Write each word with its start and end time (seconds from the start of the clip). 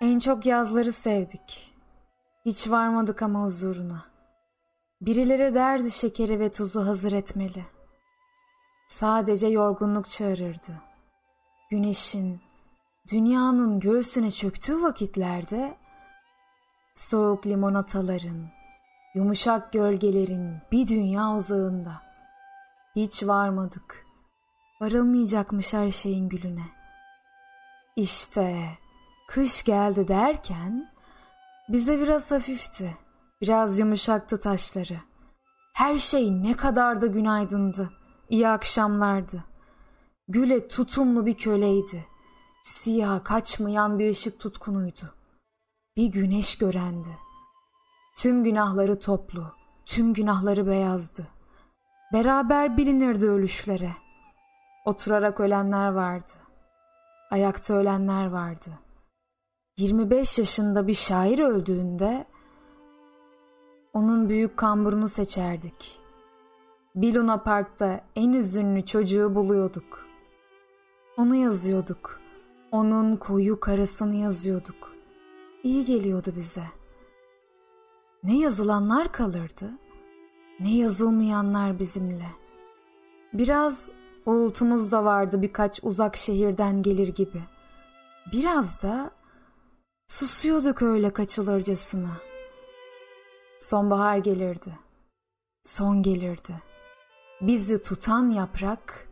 En 0.00 0.18
çok 0.18 0.46
yazları 0.46 0.92
sevdik. 0.92 1.74
Hiç 2.44 2.70
varmadık 2.70 3.22
ama 3.22 3.44
huzuruna. 3.44 4.04
Birileri 5.00 5.54
derdi 5.54 5.90
şekeri 5.90 6.40
ve 6.40 6.52
tuzu 6.52 6.86
hazır 6.86 7.12
etmeli. 7.12 7.64
Sadece 8.88 9.46
yorgunluk 9.46 10.08
çağırırdı. 10.08 10.82
Güneşin, 11.70 12.40
dünyanın 13.12 13.80
göğsüne 13.80 14.30
çöktüğü 14.30 14.82
vakitlerde 14.82 15.76
soğuk 16.94 17.46
limonataların, 17.46 18.48
yumuşak 19.14 19.72
gölgelerin 19.72 20.56
bir 20.72 20.86
dünya 20.88 21.36
uzağında. 21.36 22.02
Hiç 22.96 23.22
varmadık. 23.22 24.06
Varılmayacakmış 24.80 25.74
her 25.74 25.90
şeyin 25.90 26.28
gülüne. 26.28 26.66
İşte 27.96 28.64
kış 29.28 29.64
geldi 29.64 30.08
derken 30.08 30.90
bize 31.68 32.00
biraz 32.00 32.30
hafifti. 32.30 32.96
Biraz 33.40 33.78
yumuşaktı 33.78 34.40
taşları. 34.40 35.00
Her 35.74 35.96
şey 35.98 36.42
ne 36.42 36.56
kadar 36.56 37.00
da 37.00 37.06
günaydındı. 37.06 37.90
İyi 38.28 38.48
akşamlardı. 38.48 39.44
Güle 40.28 40.68
tutumlu 40.68 41.26
bir 41.26 41.36
köleydi. 41.36 42.06
Siyah 42.64 43.24
kaçmayan 43.24 43.98
bir 43.98 44.10
ışık 44.10 44.40
tutkunuydu. 44.40 45.14
Bir 45.96 46.06
güneş 46.06 46.58
görendi. 46.58 47.18
Tüm 48.16 48.44
günahları 48.44 49.00
toplu, 49.00 49.52
tüm 49.86 50.14
günahları 50.14 50.66
beyazdı. 50.66 51.28
Beraber 52.12 52.76
bilinirdi 52.76 53.28
ölüşlere. 53.28 53.92
Oturarak 54.84 55.40
ölenler 55.40 55.88
vardı. 55.88 56.32
Ayakta 57.30 57.74
ölenler 57.74 58.26
vardı. 58.26 58.70
25 59.78 60.38
yaşında 60.38 60.86
bir 60.86 60.94
şair 60.94 61.38
öldüğünde 61.38 62.26
onun 63.92 64.28
büyük 64.28 64.56
kamburunu 64.56 65.08
seçerdik. 65.08 66.00
Bir 66.94 67.14
Luna 67.14 67.42
Park'ta 67.42 68.00
en 68.16 68.32
üzünlü 68.32 68.86
çocuğu 68.86 69.34
buluyorduk. 69.34 70.06
Onu 71.16 71.34
yazıyorduk. 71.34 72.20
Onun 72.72 73.16
koyu 73.16 73.60
karasını 73.60 74.14
yazıyorduk. 74.14 74.94
İyi 75.62 75.84
geliyordu 75.84 76.32
bize. 76.36 76.64
Ne 78.22 78.38
yazılanlar 78.38 79.12
kalırdı, 79.12 79.70
ne 80.60 80.74
yazılmayanlar 80.74 81.78
bizimle. 81.78 82.28
Biraz 83.32 83.90
uğultumuz 84.26 84.92
da 84.92 85.04
vardı 85.04 85.42
birkaç 85.42 85.80
uzak 85.82 86.16
şehirden 86.16 86.82
gelir 86.82 87.08
gibi. 87.08 87.42
Biraz 88.32 88.82
da 88.82 89.17
susuyorduk 90.08 90.82
öyle 90.82 91.12
kaçılırcasına. 91.12 92.20
Sonbahar 93.60 94.18
gelirdi. 94.18 94.78
Son 95.62 96.02
gelirdi. 96.02 96.62
Bizi 97.40 97.82
tutan 97.82 98.30
yaprak, 98.30 99.08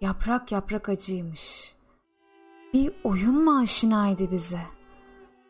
yaprak 0.00 0.52
yaprak 0.52 0.88
acıymış. 0.88 1.74
Bir 2.74 2.92
oyun 3.04 3.44
mu 3.44 3.58
aşinaydı 3.58 4.30
bize? 4.30 4.60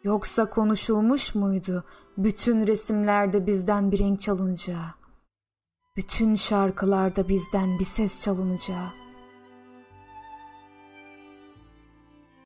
Yoksa 0.04 0.50
konuşulmuş 0.50 1.34
muydu 1.34 1.84
bütün 2.18 2.66
resimlerde 2.66 3.46
bizden 3.46 3.92
bir 3.92 3.98
renk 3.98 4.20
çalınacağı? 4.20 4.94
Bütün 5.96 6.34
şarkılarda 6.34 7.28
bizden 7.28 7.78
bir 7.78 7.84
ses 7.84 8.22
çalınacağı? 8.22 9.05